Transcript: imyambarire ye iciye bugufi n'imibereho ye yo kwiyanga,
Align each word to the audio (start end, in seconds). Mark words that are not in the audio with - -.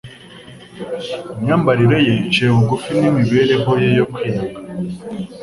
imyambarire 1.39 1.97
ye 2.07 2.13
iciye 2.27 2.49
bugufi 2.55 2.89
n'imibereho 2.99 3.71
ye 3.83 3.89
yo 3.99 4.05
kwiyanga, 4.13 4.59